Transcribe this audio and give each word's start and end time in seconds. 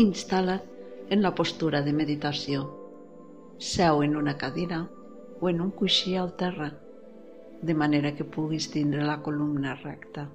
Instal·la't 0.00 0.64
en 1.14 1.22
la 1.24 1.30
postura 1.34 1.78
de 1.80 1.92
meditació. 1.96 2.64
Seu 3.66 4.02
en 4.04 4.16
una 4.20 4.34
cadira 4.36 4.80
o 5.40 5.48
en 5.48 5.62
un 5.64 5.70
coixí 5.78 6.10
al 6.20 6.34
terra, 6.42 6.66
de 7.62 7.74
manera 7.82 8.10
que 8.18 8.26
puguis 8.34 8.66
tindre 8.74 9.06
la 9.08 9.22
columna 9.24 9.72
recta. 9.78 10.26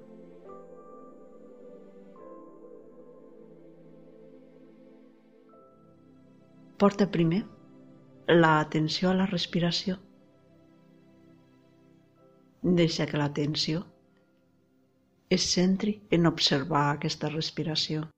Porta 6.82 7.06
primer 7.18 7.44
l'atenció 8.34 9.12
a 9.12 9.14
la 9.20 9.28
respiració. 9.30 10.00
Deixa 12.82 13.06
que 13.06 13.22
l'atenció 13.22 13.84
es 15.38 15.46
centri 15.54 15.94
en 16.10 16.26
observar 16.32 16.82
aquesta 16.96 17.30
respiració. 17.30 18.08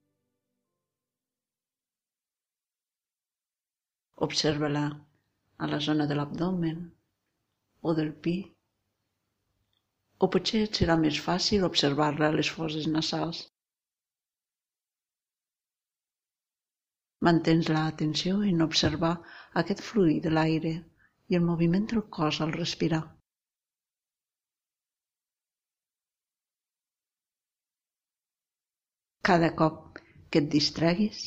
Observa-la 4.23 4.85
a 5.59 5.67
la 5.67 5.79
zona 5.87 6.07
de 6.07 6.15
l'abdomen 6.15 6.85
o 7.83 7.95
del 7.95 8.13
pi. 8.27 8.37
O 10.23 10.29
potser 10.35 10.63
et 10.67 10.79
serà 10.81 10.97
més 11.01 11.19
fàcil 11.25 11.67
observar-la 11.69 12.29
a 12.31 12.37
les 12.37 12.51
fosses 12.57 12.87
nasals. 12.87 13.43
Mantens 17.27 17.69
l'atenció 17.75 18.41
en 18.53 18.63
observar 18.63 19.13
aquest 19.63 19.83
fluir 19.83 20.21
de 20.25 20.31
l'aire 20.31 20.75
i 21.33 21.37
el 21.39 21.45
moviment 21.51 21.87
del 21.93 22.03
cos 22.17 22.41
al 22.45 22.53
respirar. 22.57 23.03
Cada 29.25 29.55
cop 29.57 29.99
que 30.31 30.43
et 30.43 30.51
distreguis, 30.53 31.25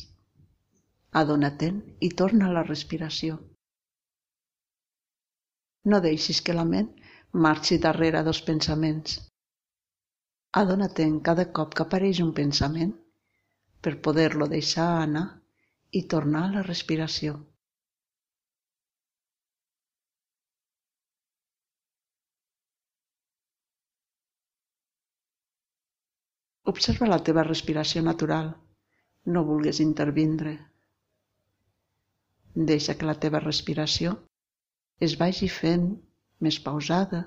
adona-te'n 1.21 1.79
i 2.01 2.09
torna 2.21 2.47
a 2.47 2.53
la 2.57 2.63
respiració. 2.67 3.37
No 5.91 5.99
deixis 6.03 6.41
que 6.41 6.53
la 6.53 6.65
ment 6.67 6.89
marxi 7.47 7.77
darrere 7.87 8.23
dels 8.27 8.41
pensaments. 8.51 9.17
Adona-te'n 10.61 11.19
cada 11.27 11.45
cop 11.59 11.75
que 11.75 11.85
apareix 11.87 12.19
un 12.23 12.33
pensament 12.39 12.93
per 13.81 13.99
poder-lo 14.07 14.47
deixar 14.53 14.87
anar 15.01 15.25
i 15.91 16.07
tornar 16.13 16.43
a 16.47 16.53
la 16.55 16.63
respiració. 16.67 17.37
Observa 26.71 27.07
la 27.07 27.23
teva 27.27 27.43
respiració 27.47 28.01
natural. 28.03 28.49
No 29.35 29.43
vulguis 29.49 29.79
intervindre. 29.83 30.57
Deixa 32.57 32.95
que 32.97 33.05
la 33.05 33.13
teva 33.23 33.39
respiració 33.43 34.15
es 35.07 35.13
vagi 35.21 35.47
fent 35.55 35.83
més 36.41 36.57
pausada, 36.67 37.19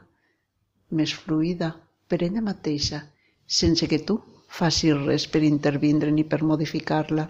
més 1.01 1.13
fluida 1.15 1.69
per 2.11 2.19
ella 2.27 2.43
mateixa, 2.43 2.99
sense 3.47 3.87
que 3.93 4.01
tu 4.09 4.17
facis 4.61 4.97
res 5.05 5.27
per 5.31 5.43
intervindre 5.47 6.11
ni 6.11 6.25
per 6.33 6.41
modificar-la. 6.43 7.29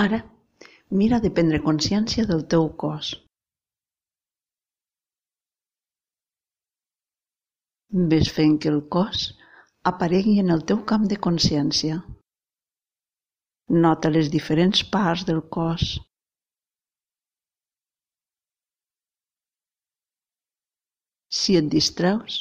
Ara, 0.00 0.18
mira 1.00 1.18
de 1.24 1.30
prendre 1.36 1.58
consciència 1.66 2.26
del 2.30 2.42
teu 2.54 2.66
cos. 2.82 3.12
Ves 8.10 8.28
fent 8.38 8.58
que 8.64 8.68
el 8.72 8.82
cos 8.96 9.22
aparegui 9.92 10.34
en 10.42 10.52
el 10.56 10.66
teu 10.72 10.82
camp 10.92 11.06
de 11.12 11.18
consciència. 11.28 11.96
Nota 13.86 14.12
les 14.12 14.28
diferents 14.36 14.84
parts 14.98 15.24
del 15.30 15.40
cos. 15.56 15.88
Si 21.40 21.56
et 21.56 21.72
distreus, 21.78 22.40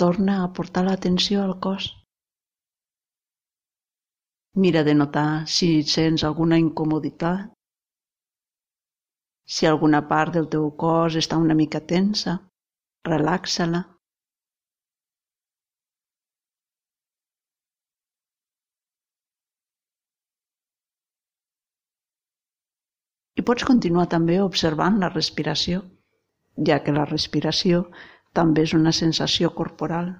torna 0.00 0.42
a 0.42 0.52
portar 0.56 0.88
l'atenció 0.88 1.44
al 1.44 1.58
cos. 1.68 1.92
Mira 4.62 4.80
de 4.86 4.94
notar 4.94 5.46
si 5.56 5.68
sents 5.90 6.22
alguna 6.28 6.58
incomoditat, 6.62 7.48
si 9.54 9.68
alguna 9.68 10.00
part 10.10 10.34
del 10.36 10.48
teu 10.54 10.66
cos 10.82 11.16
està 11.20 11.38
una 11.44 11.56
mica 11.60 11.80
tensa, 11.92 12.34
relaxa-la. 13.08 13.80
I 23.40 23.42
pots 23.48 23.64
continuar 23.72 24.08
també 24.12 24.40
observant 24.44 24.98
la 25.02 25.08
respiració, 25.14 25.84
ja 26.68 26.82
que 26.84 26.92
la 26.98 27.06
respiració 27.12 27.86
també 28.40 28.66
és 28.68 28.74
una 28.78 28.92
sensació 29.04 29.54
corporal. 29.62 30.10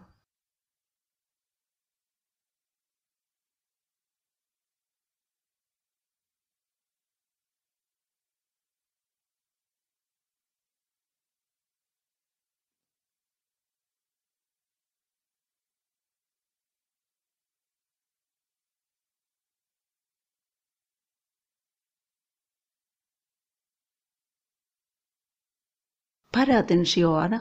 Para 26.36 26.58
atenció 26.62 27.16
ara 27.18 27.38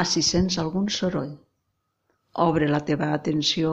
a 0.00 0.04
si 0.04 0.22
sents 0.30 0.58
algun 0.62 0.88
soroll. 0.96 1.30
Obre 2.46 2.66
la 2.68 2.80
teva 2.90 3.12
atenció 3.18 3.70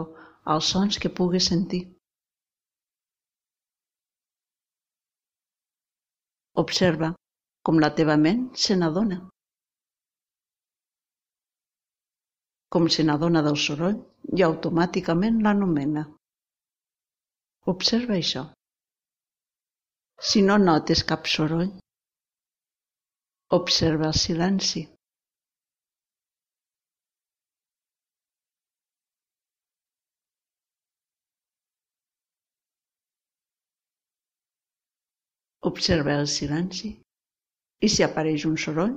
als 0.53 0.69
sons 0.73 0.99
que 1.03 1.11
puguis 1.17 1.47
sentir. 1.51 1.81
Observa 6.63 7.09
com 7.67 7.81
la 7.83 7.91
teva 7.99 8.15
ment 8.27 8.45
se 8.67 8.77
n'adona. 8.79 9.19
Com 12.75 12.87
se 12.95 13.03
n'adona 13.03 13.43
del 13.49 13.59
soroll 13.65 13.99
i 14.39 14.45
automàticament 14.47 15.43
l'anomena. 15.43 16.05
Observa 17.75 18.15
això. 18.15 18.45
Si 20.31 20.41
no 20.47 20.57
notes 20.63 21.03
cap 21.11 21.27
soroll, 21.35 21.71
Observa 23.51 24.05
el 24.05 24.13
silenci. 24.13 24.81
Observa 35.69 36.13
el 36.19 36.29
silenci 36.35 36.91
i 37.81 37.89
si 37.89 38.05
apareix 38.05 38.45
un 38.51 38.61
soroll, 38.65 38.93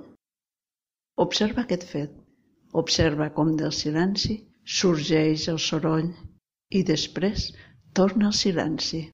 observa 1.26 1.64
aquest 1.64 1.88
fet. 1.94 2.12
Observa 2.84 3.32
com 3.40 3.56
del 3.56 3.72
silenci 3.80 4.36
sorgeix 4.76 5.48
el 5.56 5.64
soroll 5.70 6.12
i 6.76 6.84
després 6.94 7.48
torna 7.96 8.28
al 8.28 8.40
silenci. 8.44 9.06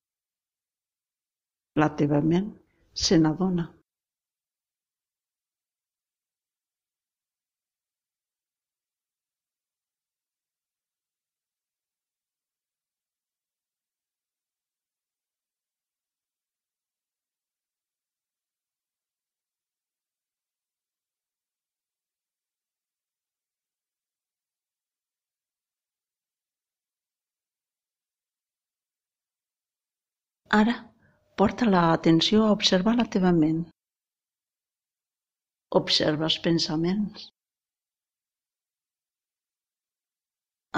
La 1.79 1.95
teva 2.03 2.25
ment 2.35 2.55
se 3.07 3.23
n'adona. 3.23 3.71
Ara, 30.57 30.73
porta 31.37 31.67
l'atenció 31.69 32.45
a 32.45 32.53
observar 32.53 32.95
la 32.97 33.05
teva 33.15 33.33
ment. 33.39 33.59
Observa 35.81 36.25
els 36.29 36.39
pensaments. 36.47 37.27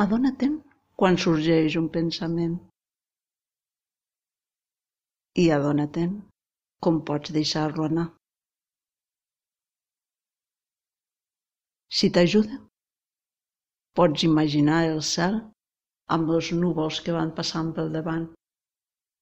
Adona-te'n 0.05 0.57
quan 1.03 1.19
sorgeix 1.25 1.77
un 1.79 1.87
pensament. 1.97 2.57
I 5.39 5.45
adona-te'n 5.59 6.19
com 6.83 6.99
pots 7.13 7.31
deixar-lo 7.31 7.87
anar. 7.87 8.09
Si 12.01 12.11
t'ajuda, 12.11 12.59
pots 13.95 14.27
imaginar 14.27 14.83
el 14.91 15.01
cel 15.15 15.41
amb 16.19 16.35
els 16.35 16.51
núvols 16.59 17.01
que 17.07 17.15
van 17.15 17.31
passant 17.39 17.71
pel 17.79 17.95
davant 17.95 18.29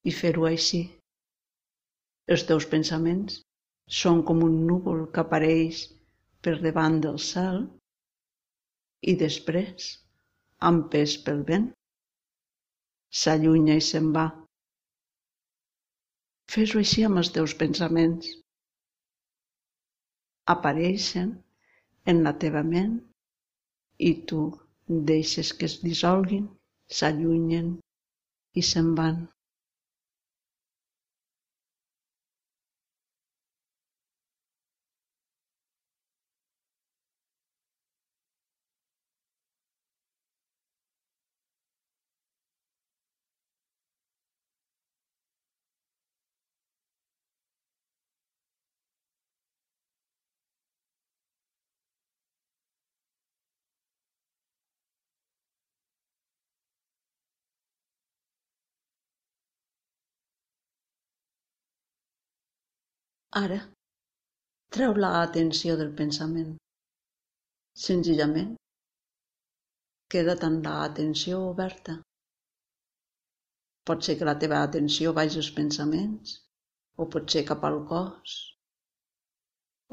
i 0.04 0.14
fer-ho 0.20 0.46
així. 0.48 0.82
Els 2.34 2.44
teus 2.48 2.66
pensaments 2.74 3.40
són 4.00 4.22
com 4.28 4.44
un 4.46 4.56
núvol 4.68 5.06
que 5.14 5.24
apareix 5.24 5.86
per 6.44 6.58
davant 6.64 6.98
del 7.04 7.18
cel 7.26 7.62
i 9.12 9.14
després, 9.22 9.88
empès 10.70 11.16
pel 11.24 11.42
vent, 11.50 11.70
s'allunya 13.22 13.78
i 13.80 13.84
se'n 13.88 14.12
va. 14.16 14.26
Fes-ho 16.52 16.80
així 16.82 17.04
amb 17.06 17.20
els 17.22 17.30
teus 17.36 17.54
pensaments. 17.62 18.28
Apareixen 20.54 21.32
en 22.12 22.22
la 22.26 22.34
teva 22.44 22.62
ment 22.74 22.94
i 24.10 24.12
tu 24.30 24.44
deixes 25.10 25.52
que 25.56 25.68
es 25.68 25.80
dissolguin, 25.84 26.46
s'allunyen 27.00 27.74
i 28.56 28.64
se'n 28.70 28.94
van. 29.00 29.26
Ara, 63.38 63.58
treu 64.74 64.94
l'atenció 65.02 65.74
del 65.80 65.90
pensament. 65.98 66.54
Senzillament, 67.86 68.54
queda't 70.14 70.46
amb 70.48 70.68
l'atenció 70.68 71.40
oberta. 71.48 71.94
Pot 73.90 74.06
ser 74.06 74.16
que 74.20 74.28
la 74.28 74.34
teva 74.44 74.62
atenció 74.68 75.12
vagi 75.18 75.38
als 75.42 75.50
pensaments, 75.58 76.32
o 77.00 77.06
pot 77.14 77.30
ser 77.34 77.44
cap 77.50 77.66
al 77.68 77.78
cos, 77.90 78.36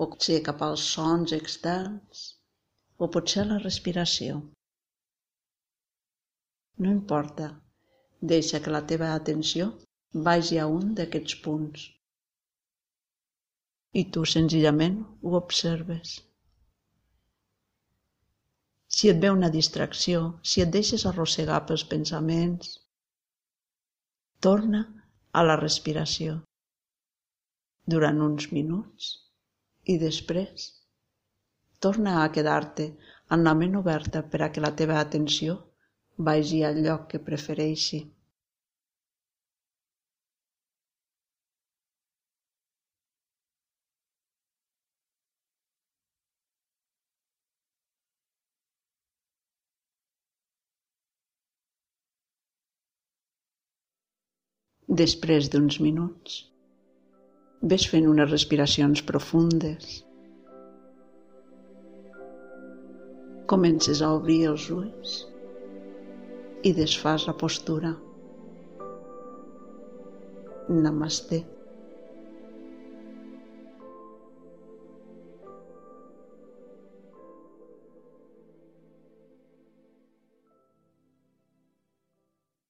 o 0.01 0.07
pot 0.13 0.27
ser 0.30 0.39
cap 0.47 0.63
als 0.69 0.86
sons 0.95 1.36
externs, 1.38 2.24
o 2.97 3.12
pot 3.18 3.36
ser 3.36 3.45
la 3.51 3.59
respiració. 3.65 4.39
No 6.86 6.95
importa, 7.00 7.51
deixa 8.33 8.63
que 8.63 8.74
la 8.77 8.86
teva 8.94 9.12
atenció 9.19 9.69
vagi 10.30 10.63
a 10.63 10.65
un 10.80 10.95
d'aquests 11.01 11.38
punts 11.45 11.92
i 14.01 14.03
tu 14.15 14.25
senzillament 14.27 14.97
ho 15.24 15.36
observes. 15.39 16.15
Si 18.95 19.12
et 19.12 19.21
ve 19.24 19.31
una 19.36 19.51
distracció, 19.53 20.24
si 20.51 20.63
et 20.63 20.71
deixes 20.74 21.06
arrossegar 21.09 21.62
pels 21.69 21.83
pensaments, 21.94 22.74
torna 24.47 24.81
a 25.31 25.44
la 25.44 25.56
respiració 25.62 26.39
durant 27.94 28.21
uns 28.27 28.50
minuts 28.57 29.12
i 29.94 29.97
després 30.01 30.68
torna 31.86 32.18
a 32.24 32.30
quedar-te 32.36 32.89
amb 33.36 33.47
la 33.47 33.53
ment 33.62 33.75
oberta 33.81 34.24
per 34.33 34.42
a 34.45 34.51
que 34.53 34.63
la 34.65 34.74
teva 34.81 35.00
atenció 35.00 35.57
vagi 36.30 36.63
al 36.63 36.80
lloc 36.86 37.07
que 37.12 37.24
prefereixi. 37.30 38.00
Després 54.87 55.47
d'uns 55.49 55.79
minuts, 55.81 56.33
ves 57.65 57.87
fent 57.89 58.05
unes 58.05 58.29
respiracions 58.29 59.01
profundes. 59.01 60.03
Comences 63.49 64.03
a 64.05 64.11
obrir 64.13 64.43
els 64.51 64.67
ulls 64.69 65.15
i 66.61 66.73
desfàs 66.77 67.25
la 67.25 67.33
postura. 67.33 67.95
Namasté. 70.69 71.41